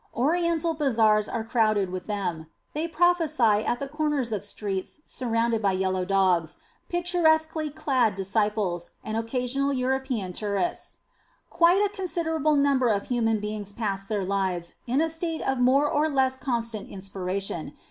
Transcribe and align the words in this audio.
Oriental 0.17 0.73
bazaars 0.73 1.29
are 1.29 1.43
crowded 1.43 1.91
with 1.91 2.07
them; 2.07 2.47
they 2.73 2.87
prophesy 2.87 3.63
at 3.63 3.79
the 3.79 3.87
corners 3.87 4.33
of 4.33 4.43
streets 4.43 5.01
surrounded 5.05 5.61
by 5.61 5.73
yellow 5.73 6.05
dogs, 6.05 6.57
picturesquely 6.89 7.69
clad 7.69 8.15
disciples, 8.15 8.89
and 9.03 9.15
occasional 9.15 9.71
European 9.71 10.33
tourists. 10.33 10.97
Quite 11.51 11.85
a 11.85 11.95
considerable 11.95 12.55
number 12.55 12.87
of 12.89 13.09
human 13.09 13.39
beings 13.39 13.73
pass 13.73 14.07
their 14.07 14.23
lives 14.23 14.77
in 14.87 15.01
a 15.01 15.07
state 15.07 15.41
of 15.43 15.59
more 15.59 15.87
or 15.87 16.09
less 16.09 16.35
constant 16.35 16.89
inspira 16.89 17.39
tion. 17.39 17.73